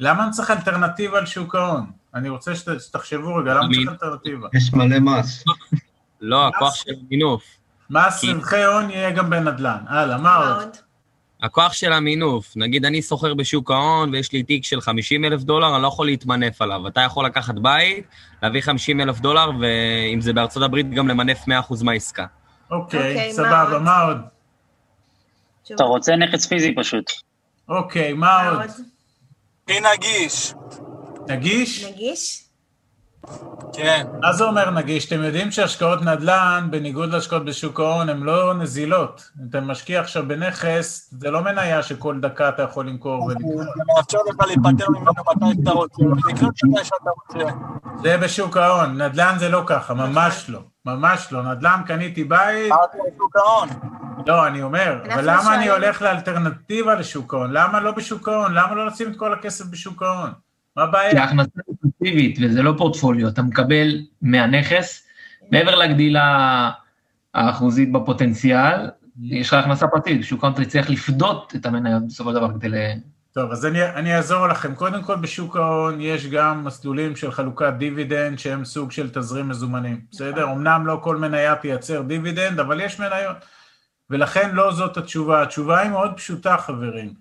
[0.00, 1.86] למה אני צריך אלטרנטיבה על שוק ההון?
[2.14, 4.48] אני רוצה שתחשבו רגע, למה צריך אלטרנטיבה?
[4.52, 5.44] יש מלא מס.
[6.20, 7.42] לא, הכוח של המינוף.
[7.90, 9.78] מס רווחי הון יהיה גם בנדל"ן.
[9.88, 10.76] הלאה, מה עוד?
[11.44, 15.74] הכוח של המינוף, נגיד אני סוחר בשוק ההון ויש לי תיק של 50 אלף דולר,
[15.74, 16.88] אני לא יכול להתמנף עליו.
[16.88, 18.06] אתה יכול לקחת בית,
[18.42, 22.26] להביא 50 אלף דולר, ואם זה בארצות הברית, גם למנף 100% מהעסקה.
[22.70, 24.18] אוקיי, סבבה, מה עוד?
[25.74, 27.10] אתה רוצה נכס פיזי פשוט.
[27.68, 28.60] אוקיי, מה עוד?
[29.64, 30.54] הכי נגיש.
[31.28, 31.84] נגיש?
[31.84, 32.43] נגיש?
[33.72, 34.06] כן.
[34.20, 35.06] מה זה אומר נגיש?
[35.06, 39.30] אתם יודעים שהשקעות נדל"ן, בניגוד להשקעות בשוק ההון, הן לא נזילות.
[39.50, 43.56] אתה משקיע עכשיו בנכס, זה לא מניה שכל דקה אתה יכול למכור ולקנות.
[43.56, 47.50] זה מאפשר לך להיפטר ממנו מתי שאתה רוצה, ולקנות מתי שאתה רוצה.
[48.02, 50.60] זה בשוק ההון, נדל"ן זה לא ככה, ממש לא.
[50.86, 51.42] ממש לא.
[51.42, 52.72] נדל"ן קניתי בית...
[52.72, 53.68] אמרתי בשוק ההון.
[54.26, 57.50] לא, אני אומר, אבל למה אני הולך לאלטרנטיבה לשוק ההון?
[57.52, 58.54] למה לא בשוק ההון?
[58.54, 60.30] למה לא לשים את כל הכסף בשוק ההון?
[60.76, 61.10] מה הבעיה?
[61.10, 65.06] כי ההכנסה היא פסיבית וזה לא פורטפוליו, אתה מקבל מהנכס,
[65.50, 66.70] מעבר לגדילה
[67.34, 68.90] האחוזית בפוטנציאל,
[69.22, 72.74] יש לך הכנסה פרטית, שוק ההון תצטרך לפדות את המניות בסופו של דבר כדי ל...
[73.32, 74.74] טוב, אז אני, אני אעזור לכם.
[74.74, 80.00] קודם כל, בשוק ההון יש גם מסלולים של חלוקת דיבידנד שהם סוג של תזרים מזומנים,
[80.10, 80.52] בסדר?
[80.52, 83.36] אמנם לא כל מניה תייצר דיבידנד, אבל יש מניות.
[84.10, 85.42] ולכן לא זאת התשובה.
[85.42, 87.14] התשובה היא מאוד פשוטה, חברים.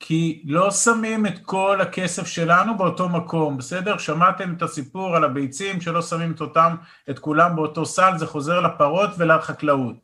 [0.00, 3.98] כי לא שמים את כל הכסף שלנו באותו מקום, בסדר?
[3.98, 6.76] שמעתם את הסיפור על הביצים שלא שמים את אותם,
[7.10, 9.96] את כולם באותו סל, זה חוזר לפרות ולחקלאות.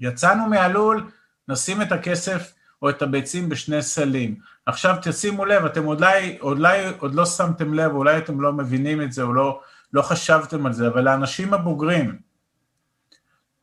[0.00, 1.10] יצאנו מהלול,
[1.48, 4.36] נשים את הכסף או את הביצים בשני סלים.
[4.66, 9.12] עכשיו תשימו לב, אתם אולי, אולי עוד לא שמתם לב, אולי אתם לא מבינים את
[9.12, 9.60] זה, או לא,
[9.92, 12.18] לא חשבתם על זה, אבל האנשים הבוגרים,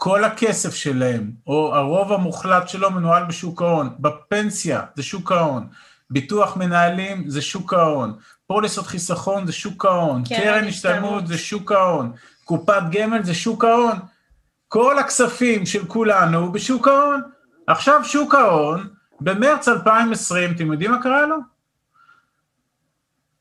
[0.04, 5.68] כל הכסף שלהם, או הרוב המוחלט שלו מנוהל בשוק ההון, בפנסיה זה שוק ההון,
[6.10, 8.14] ביטוח מנהלים זה שוק ההון,
[8.48, 12.12] פוליסות חיסכון זה שוק ההון, קרן השתלמות זה שוק ההון,
[12.46, 14.00] קופת גמל זה שוק ההון,
[14.68, 17.22] כל הכספים של כולנו בשוק ההון.
[17.68, 18.88] עכשיו שוק ההון,
[19.20, 21.36] במרץ 2020, אתם יודעים מה קרה לו?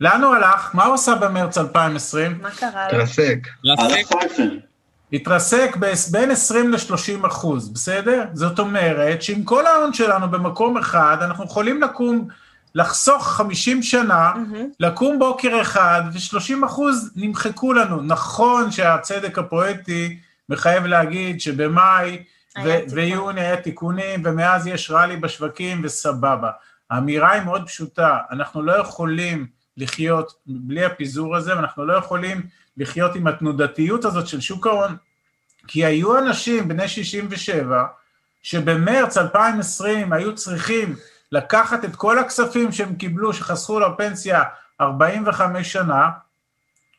[0.00, 0.74] לאן הוא הלך?
[0.74, 2.42] מה הוא עשה במרץ 2020?
[2.42, 2.98] מה קרה לו?
[2.98, 3.48] תרסק.
[3.72, 4.69] התרסק
[5.80, 8.24] ב- בין 20 ל-30 אחוז, בסדר?
[8.32, 12.28] זאת אומרת שעם כל ההון שלנו במקום אחד, אנחנו יכולים לקום,
[12.74, 14.32] לחסוך 50 שנה,
[14.80, 18.02] לקום בוקר אחד, ו-30 אחוז נמחקו לנו.
[18.02, 20.18] נכון שהצדק הפואטי
[20.48, 22.22] מחייב להגיד שבמאי
[22.64, 22.68] ו-.
[22.90, 26.50] ויוני היה תיקונים, ומאז יש ראלי בשווקים וסבבה.
[26.90, 29.46] האמירה היא מאוד פשוטה, אנחנו לא יכולים
[29.76, 32.42] לחיות בלי הפיזור הזה, ואנחנו לא יכולים
[32.76, 34.96] לחיות עם התנודתיות הזאת של שוק ההון,
[35.66, 37.84] כי היו אנשים בני 67,
[38.42, 40.96] שבמרץ 2020 היו צריכים
[41.32, 44.42] לקחת את כל הכספים שהם קיבלו, שחסכו לפנסיה
[44.80, 46.10] 45 שנה,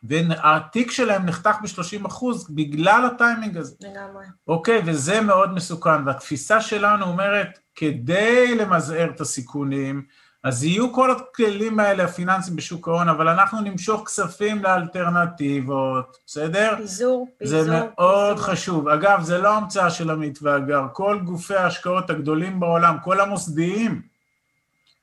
[0.03, 3.75] והתיק שלהם נחתך ב-30 אחוז בגלל הטיימינג הזה.
[3.79, 4.25] לגמרי.
[4.47, 10.05] אוקיי, וזה מאוד מסוכן, והתפיסה שלנו אומרת, כדי למזער את הסיכונים,
[10.43, 16.73] אז יהיו כל הכלים האלה הפיננסיים בשוק ההון, אבל אנחנו נמשוך כספים לאלטרנטיבות, בסדר?
[16.77, 17.63] פיזור, פיזור.
[17.63, 18.51] זה מאוד פיזור.
[18.51, 18.88] חשוב.
[18.88, 24.01] אגב, זה לא המצאה של עמית ואגר, כל גופי ההשקעות הגדולים בעולם, כל המוסדיים,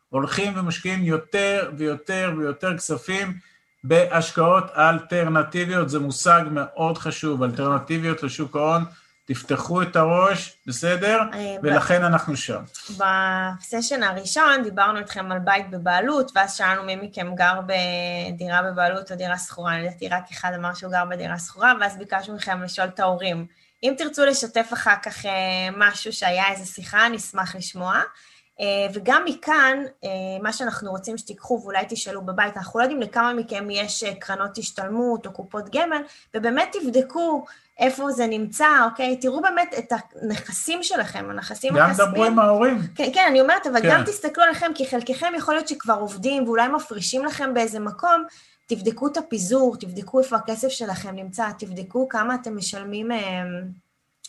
[0.09, 3.39] הולכים ומשקיעים יותר ויותר ויותר כספים
[3.85, 8.85] בהשקעות אלטרנטיביות, זה מושג מאוד חשוב, אלטרנטיביות לשוק ההון,
[9.29, 11.21] תפתחו את הראש, בסדר?
[11.35, 12.63] אה, ולכן אנחנו שם.
[12.91, 19.17] בסשן הראשון דיברנו איתכם על בית בבעלות, ואז שאלנו מי מכם גר בדירה בבעלות או
[19.17, 23.01] דירה שכורה, לדעתי רק אחד אמר שהוא גר בדירה שכורה, ואז ביקשנו מכם לשאול את
[23.01, 23.47] ההורים.
[23.83, 25.33] אם תרצו לשתף אחר כך אה,
[25.77, 28.01] משהו שהיה איזו שיחה, נשמח לשמוע.
[28.61, 30.09] אה, וגם מכאן, אה,
[30.43, 34.59] מה שאנחנו רוצים שתיקחו ואולי תשאלו בבית, אנחנו לא יודעים לכמה מכם יש אה, קרנות
[34.59, 36.03] השתלמות או קופות גמל,
[36.35, 37.45] ובאמת תבדקו
[37.79, 39.17] איפה זה נמצא, אוקיי?
[39.17, 39.93] תראו באמת את
[40.23, 42.11] הנכסים שלכם, הנכסים גם הכספיים.
[42.11, 42.79] דברו עם ההורים.
[42.95, 43.89] כן, כן, אני אומרת, אבל כן.
[43.91, 48.25] גם תסתכלו עליכם, כי חלקכם יכול להיות שכבר עובדים ואולי מפרישים לכם באיזה מקום,
[48.67, 53.43] תבדקו את הפיזור, תבדקו איפה הכסף שלכם נמצא, תבדקו כמה אתם משלמים, אה,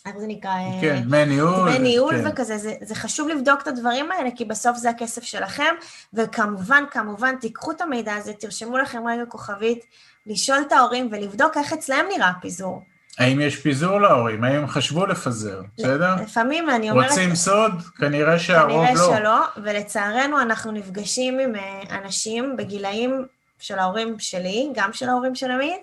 [0.06, 0.50] איך זה נקרא?
[0.50, 1.68] אה, כן, דמי ניהול.
[1.68, 2.30] דמי ניהול כן.
[2.30, 5.74] וכזה, זה, זה חשוב לבדוק את הדברים האלה, כי בסוף זה הכסף שלכם,
[6.14, 9.84] וכמובן, כמובן, תיקחו את המידע הזה, תרשמו לכם רגע כוכבית,
[10.26, 12.82] לשאול את ההורים ולבדוק איך אצלם נראה הפיזור.
[13.18, 14.44] האם יש פיזור להורים?
[14.44, 16.14] האם הם חשבו לפזר, בסדר?
[16.22, 17.10] לפעמים אני אומרת...
[17.10, 17.72] רוצים סוד?
[17.98, 19.16] כנראה שהרוב כנראה לא.
[19.16, 23.24] שלא, ולצערנו אנחנו נפגשים עם אה, אנשים בגילאים
[23.58, 25.80] של ההורים שלי, גם של ההורים של עמית,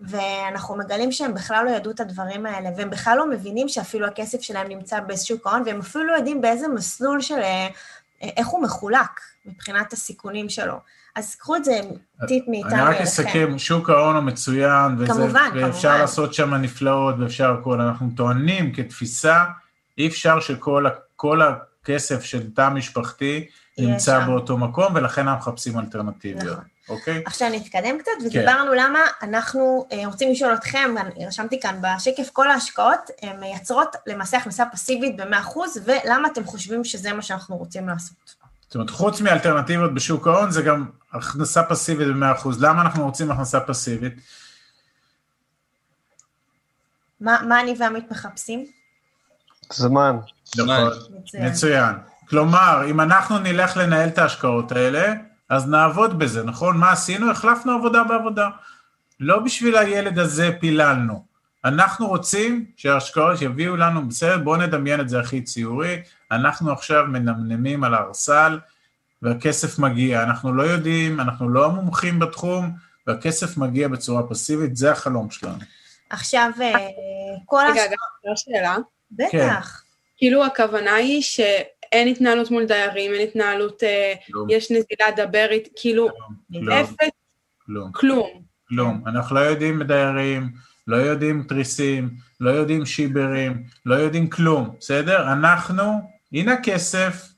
[0.00, 4.40] ואנחנו מגלים שהם בכלל לא ידעו את הדברים האלה, והם בכלל לא מבינים שאפילו הכסף
[4.40, 7.38] שלהם נמצא בשוק ההון, והם אפילו לא יודעים באיזה מסלול של...
[7.38, 7.68] אה,
[8.36, 10.80] איך הוא מחולק מבחינת הסיכונים שלו.
[11.14, 11.80] אז קחו את זה
[12.28, 13.00] טיפ מאיתנו אני רק.
[13.00, 16.00] אסכם, שוק ההון הוא מצוין, וזה, כמובן, ואפשר כמובן.
[16.00, 17.80] לעשות שם נפלאות ואפשר הכל.
[17.80, 19.44] אנחנו טוענים כתפיסה,
[19.98, 23.46] אי אפשר שכל הכסף של תא משפחתי
[23.78, 24.26] נמצא שם.
[24.26, 26.73] באותו מקום, ולכן אנחנו מחפשים אלטרנטיביות, נכון.
[26.88, 27.22] אוקיי?
[27.26, 30.94] עכשיו נתקדם קצת, ודיברנו למה אנחנו אה, רוצים לשאול אתכם,
[31.26, 37.12] רשמתי כאן בשקף, כל ההשקעות הן מייצרות למעשה הכנסה פסיבית ב-100%, ולמה אתם חושבים שזה
[37.12, 38.34] מה שאנחנו רוצים לעשות?
[38.66, 42.48] זאת אומרת, חוץ מאלטרנטיבות בשוק ההון, זה גם הכנסה פסיבית ב-100%.
[42.60, 44.14] למה אנחנו רוצים הכנסה פסיבית?
[47.20, 48.64] מה, מה אני ועמית מחפשים?
[49.72, 50.16] זמן.
[50.56, 51.48] נכון, מצוין.
[51.48, 51.94] מצוין.
[52.28, 55.12] כלומר, אם אנחנו נלך לנהל את ההשקעות האלה,
[55.48, 56.76] אז נעבוד בזה, נכון?
[56.76, 57.30] מה עשינו?
[57.30, 58.48] החלפנו עבודה בעבודה.
[59.20, 61.24] לא בשביל הילד הזה פיללנו.
[61.64, 67.84] אנחנו רוצים שההשקעות יביאו לנו, בסדר, בואו נדמיין את זה הכי ציורי, אנחנו עכשיו מנמנמים
[67.84, 68.58] על הארסל,
[69.22, 70.22] והכסף מגיע.
[70.22, 72.70] אנחנו לא יודעים, אנחנו לא המומחים בתחום,
[73.06, 75.58] והכסף מגיע בצורה פסיבית, זה החלום שלנו.
[76.10, 76.72] עכשיו, אה,
[77.46, 77.86] כל רגע, ההשקעות...
[77.86, 77.96] רגע,
[78.32, 78.76] אפשר שאלה?
[79.10, 79.82] בטח.
[80.16, 81.22] כאילו הכוונה היא
[81.94, 83.82] שאין התנהלות מול דיירים, אין התנהלות,
[84.26, 84.50] כלום.
[84.50, 86.08] יש נזילה, דבר איתי, כאילו,
[86.52, 86.68] כלום.
[86.70, 87.10] אפס,
[87.66, 87.92] כלום.
[87.92, 88.42] כלום.
[88.68, 89.02] כלום.
[89.06, 90.48] אנחנו לא יודעים דיירים,
[90.86, 95.32] לא יודעים תריסים, לא יודעים שיברים, לא יודעים כלום, בסדר?
[95.32, 97.28] אנחנו, הנה הכסף,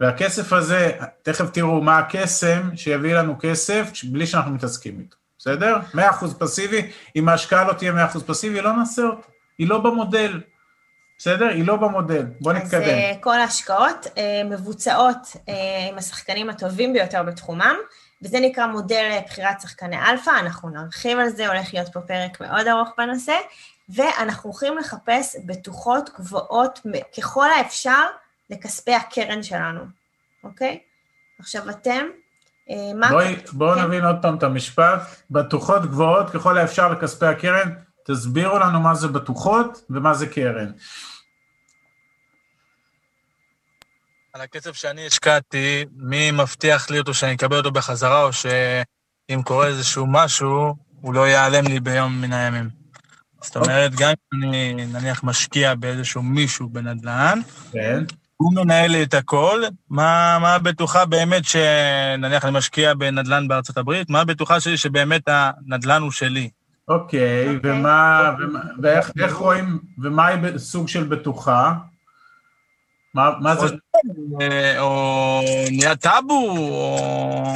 [0.00, 5.76] והכסף הזה, תכף תראו מה הקסם שיביא לנו כסף בלי שאנחנו מתעסקים איתו, בסדר?
[5.94, 5.98] 100%
[6.38, 10.40] פסיבי, אם ההשקעה לא תהיה 100% פסיבי, לא נעשה אותו, היא לא במודל,
[11.18, 11.46] בסדר?
[11.46, 12.82] היא לא במודל, בוא אז נתקדם.
[12.82, 15.54] אה, כל ההשקעות אה, מבוצעות אה,
[15.90, 17.76] עם השחקנים הטובים ביותר בתחומם,
[18.22, 22.66] וזה נקרא מודל בחירת שחקני אלפא, אנחנו נרחיב על זה, הולך להיות פה פרק מאוד
[22.66, 23.34] ארוך בנושא,
[23.88, 26.80] ואנחנו הולכים לחפש בטוחות גבוהות
[27.18, 28.02] ככל האפשר
[28.50, 29.80] לכספי הקרן שלנו,
[30.44, 30.78] אוקיי?
[31.38, 32.06] עכשיו אתם,
[32.94, 33.08] מה...
[33.08, 33.82] בואי, בואו כן.
[33.82, 35.00] נבין עוד פעם את המשפט,
[35.30, 37.72] בטוחות גבוהות ככל האפשר לכספי הקרן,
[38.06, 40.70] תסבירו לנו מה זה בטוחות ומה זה קרן.
[44.32, 49.66] על הכסף שאני השקעתי, מי מבטיח לי אותו שאני אקבל אותו בחזרה, או שאם קורה
[49.66, 52.68] איזשהו משהו, הוא לא ייעלם לי ביום מן הימים.
[53.42, 57.40] זאת אומרת, גם אם אני נניח משקיע באיזשהו מישהו בנדל"ן,
[57.72, 58.04] כן.
[58.36, 64.10] הוא מנהל לי את הכל, מה, מה הבטוחה באמת שנניח אני משקיע בנדל"ן בארצות הברית,
[64.10, 66.50] מה הבטוחה שלי שבאמת הנדל"ן הוא שלי?
[66.88, 71.72] אוקיי, ומה, ומה- ואיך איך רואים, ומה היא סוג של בטוחה?
[73.14, 73.66] מה, מה זה?
[74.40, 77.54] אה, או נהיה טאבו, או...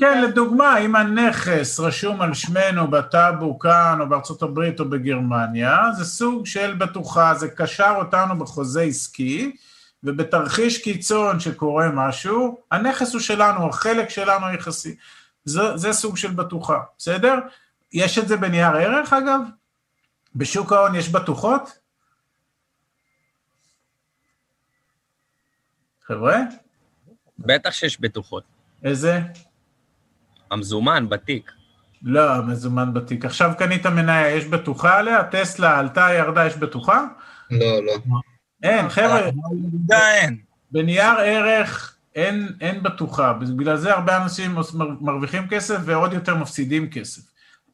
[0.00, 6.04] כן, לדוגמה, אם הנכס רשום על שמנו בטאבו כאן, או בארצות הברית, או בגרמניה, זה
[6.04, 9.56] סוג של בטוחה, זה קשר אותנו בחוזה עסקי,
[10.04, 14.96] ובתרחיש קיצון שקורה משהו, הנכס הוא שלנו, החלק שלנו היחסי.
[15.44, 17.34] זה, זה סוג של בטוחה, בסדר?
[17.92, 19.40] יש את זה בנייר ערך, אגב?
[20.34, 21.78] בשוק ההון יש בטוחות?
[26.06, 26.36] חבר'ה?
[27.38, 28.44] בטח שיש בטוחות.
[28.84, 29.20] איזה?
[30.50, 31.52] המזומן, בתיק.
[32.02, 33.24] לא, מזומן בתיק.
[33.24, 35.24] עכשיו קנית מניה, יש בטוחה עליה?
[35.24, 37.04] טסלה עלתה, ירדה, יש בטוחה?
[37.50, 37.94] לא, לא.
[38.62, 39.20] אין, חבר'ה,
[39.90, 40.40] אין.
[40.70, 44.56] בנייר ערך אין, אין בטוחה, בגלל זה הרבה אנשים
[45.00, 47.22] מרוויחים כסף ועוד יותר מפסידים כסף.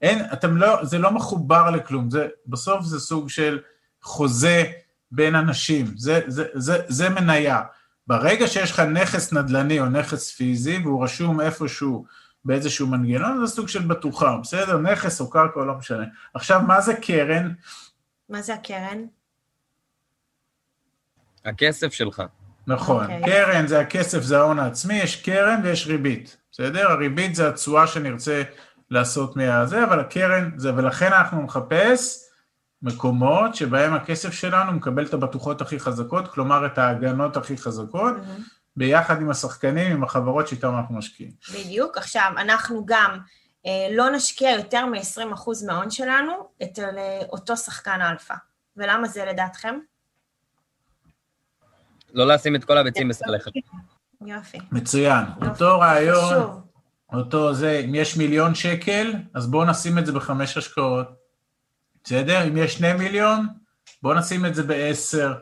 [0.05, 3.61] אין, אתם לא, זה לא מחובר לכלום, זה, בסוף זה סוג של
[4.03, 4.65] חוזה
[5.11, 7.63] בין אנשים, זה, זה, זה, זה מניה.
[8.07, 12.05] ברגע שיש לך נכס נדל"ני או נכס פיזי והוא רשום איפשהו
[12.45, 14.79] באיזשהו מנגנון, זה סוג של בטוחה, בסדר?
[14.79, 16.05] נכס או קרקע, לא משנה.
[16.35, 17.53] עכשיו, מה זה קרן?
[18.29, 19.05] מה זה הקרן?
[21.45, 22.23] הכסף שלך.
[22.67, 23.23] נכון, אוקיי.
[23.23, 23.27] okay.
[23.27, 26.91] קרן זה הכסף, זה ההון העצמי, יש קרן ויש ריבית, בסדר?
[26.91, 28.43] הריבית זה התשואה שנרצה
[28.91, 32.25] לעשות מהזה, אבל הקרן זה, ולכן אנחנו נחפש
[32.83, 38.15] מקומות שבהם הכסף שלנו מקבל את הבטוחות הכי חזקות, כלומר את ההגנות הכי חזקות,
[38.77, 41.33] ביחד עם השחקנים, עם החברות שאיתן אנחנו משקיעים.
[41.55, 41.99] בדיוק.
[41.99, 43.19] עכשיו, אנחנו גם
[43.67, 48.35] אה, לא נשקיע יותר מ-20% מההון שלנו אצל אה, אותו שחקן אלפא.
[48.77, 49.79] ולמה זה לדעתכם?
[52.15, 53.51] לא לשים את כל הביצים בסל אחד.
[54.27, 54.59] יופי.
[54.73, 55.25] מצוין.
[55.47, 56.64] אותו רעיון, חשוב.
[57.17, 61.07] אותו זה, אם יש מיליון שקל, אז בואו נשים את זה בחמש השקעות.
[62.05, 62.49] בסדר?
[62.49, 63.47] אם יש שני מיליון,
[64.03, 65.35] בואו נשים את זה בעשר.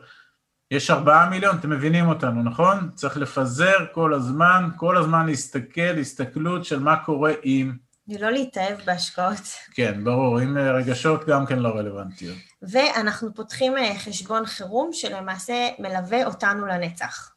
[0.71, 2.89] יש ארבעה מיליון, אתם מבינים אותנו, נכון?
[2.95, 7.77] צריך לפזר כל הזמן, כל הזמן להסתכל, הסתכלות של מה קורה עם...
[8.07, 9.41] ולא להתאהב בהשקעות.
[9.73, 12.37] כן, ברור, עם אה, רגשות גם כן לא רלוונטיות.
[12.61, 17.31] ואנחנו פותחים אה, חשבון חירום שלמעשה מלווה אותנו לנצח,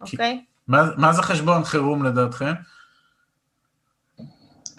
[0.00, 0.44] אוקיי?
[0.68, 2.52] מה, מה זה חשבון חירום לדעתכם?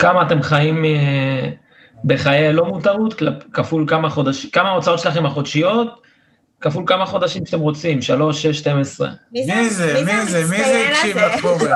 [0.02, 1.50] כמה אתם חיים אה,
[2.06, 3.22] בחיי לא מותרות,
[3.54, 6.02] כפול כמה חודשים, כמה ההוצאות שלכם החודשיות,
[6.62, 9.10] כפול כמה חודשים שאתם רוצים, 3, 6, 12.
[9.32, 10.04] מי מי זה?
[10.06, 10.44] מי זה?
[10.50, 11.76] מי זה הקשיב לחומר?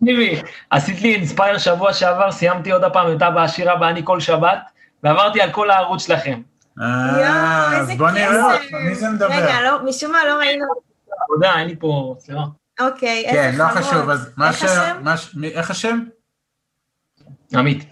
[0.00, 0.40] תקשיבי,
[0.70, 4.58] עשית לי אינספייר שבוע שעבר, סיימתי עוד הפעם את אבא עשירה ואני כל שבת,
[5.02, 6.40] ועברתי על כל הערוץ שלכם.
[6.80, 9.26] אה, אז בוא נראה אותך, מי זה מדבר?
[9.34, 10.64] רגע, לא, משום מה לא ראינו.
[11.34, 12.40] תודה, אין לי פה, סליחה.
[12.80, 13.84] אוקיי, כן, איזה לא חמוד.
[13.84, 14.62] חשוב, אז מה איך ש...
[14.64, 14.96] השם?
[15.02, 15.98] מה ש- מי- איך השם?
[17.54, 17.84] עמית.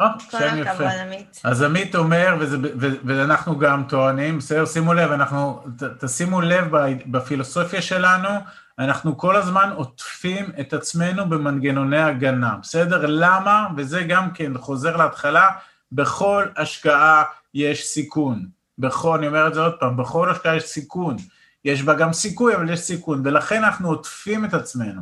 [0.00, 0.90] אה, שם יפה.
[0.90, 1.40] עמית.
[1.44, 6.76] אז עמית אומר, וזה, ו, ואנחנו גם טוענים, בסדר, שימו לב, אנחנו, ת, תשימו לב
[6.76, 8.28] ב- בפילוסופיה שלנו,
[8.78, 13.06] אנחנו כל הזמן עוטפים את עצמנו במנגנוני הגנה, בסדר?
[13.06, 13.68] למה?
[13.76, 15.50] וזה גם כן חוזר להתחלה,
[15.92, 17.22] בכל השקעה
[17.54, 18.46] יש סיכון.
[18.78, 21.16] בכל, אני אומר את זה עוד פעם, בכל השקעה יש סיכון.
[21.64, 25.00] יש בה גם סיכוי, אבל יש סיכון, ולכן אנחנו עוטפים את עצמנו.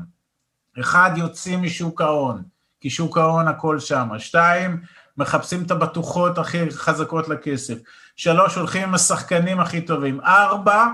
[0.81, 2.43] אחד, יוצאים משוק ההון,
[2.81, 4.09] כי שוק ההון הכל שם.
[4.19, 4.81] שתיים,
[5.17, 7.75] מחפשים את הבטוחות הכי חזקות לכסף.
[8.17, 10.21] שלוש, הולכים עם השחקנים הכי טובים.
[10.21, 10.87] ארבע,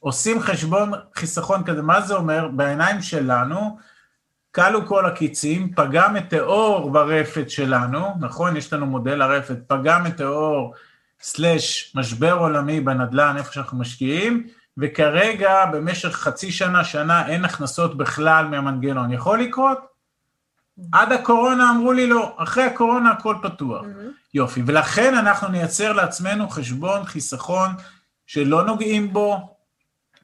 [0.00, 1.82] עושים חשבון חיסכון כזה.
[1.82, 2.48] מה זה אומר?
[2.48, 3.78] בעיניים שלנו,
[4.54, 8.56] כלו כל הקיצים, פגע מטאור ברפת שלנו, נכון?
[8.56, 10.74] יש לנו מודל הרפת, פגע מטאור
[11.20, 14.46] סלאש משבר עולמי בנדל"ן, איפה שאנחנו משקיעים,
[14.78, 19.12] וכרגע במשך חצי שנה, שנה, אין הכנסות בכלל מהמנגנון.
[19.12, 19.91] יכול לקרות?
[20.92, 23.84] עד הקורונה אמרו לי לא, אחרי הקורונה הכל פתוח.
[24.34, 27.70] יופי, ולכן אנחנו נייצר לעצמנו חשבון חיסכון
[28.26, 29.56] שלא נוגעים בו,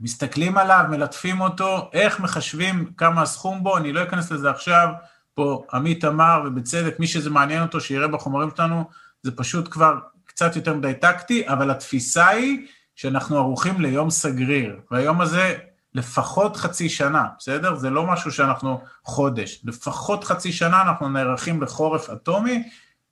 [0.01, 4.89] מסתכלים עליו, מלטפים אותו, איך מחשבים כמה הסכום בו, אני לא אכנס לזה עכשיו,
[5.35, 8.85] פה עמית אמר, ובצדק, מי שזה מעניין אותו, שיראה בחומרים שלנו,
[9.23, 15.21] זה פשוט כבר קצת יותר מדי טקטי, אבל התפיסה היא שאנחנו ערוכים ליום סגריר, והיום
[15.21, 15.59] הזה
[15.99, 17.75] לפחות חצי שנה, בסדר?
[17.75, 22.63] זה לא משהו שאנחנו חודש, לפחות חצי שנה אנחנו נערכים לחורף אטומי,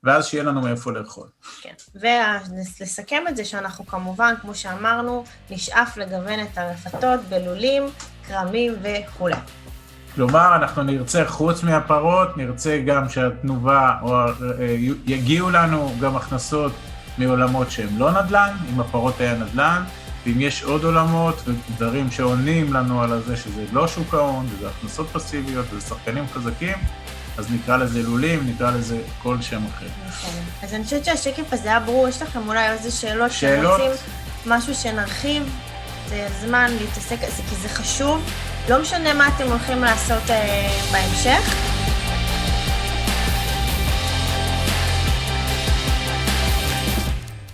[0.05, 1.29] ואז שיהיה לנו מאיפה לאכול.
[1.63, 7.83] כן, ולסכם את זה שאנחנו כמובן, כמו שאמרנו, נשאף לגוון את הרפתות בלולים,
[8.29, 9.35] כרמים וכולי.
[10.15, 14.31] כלומר, אנחנו נרצה, חוץ מהפרות, נרצה גם שהתנובה, או אה,
[15.07, 16.73] יגיעו לנו גם הכנסות
[17.19, 19.83] מעולמות שהם לא נדל"ן, אם הפרות היה נדל"ן,
[20.27, 25.09] ואם יש עוד עולמות ודברים שעונים לנו על זה שזה לא שוק ההון, וזה הכנסות
[25.13, 26.77] פסיביות, וזה שחקנים חזקים,
[27.39, 29.87] אז נקרא לזה לולים, נקרא לזה כל שם אחר.
[30.09, 30.31] נכון.
[30.63, 33.81] אז אני חושבת שהשקף הזה היה ברור, יש לכם אולי איזה שאלות, שאלות?
[33.81, 33.97] רוצים
[34.47, 35.43] משהו שנרחיב,
[36.09, 38.31] זה הזמן להתעסק, זה, כי זה חשוב,
[38.69, 41.55] לא משנה מה אתם הולכים לעשות אה, בהמשך.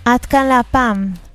[0.05, 1.22] עד כאן להפעם.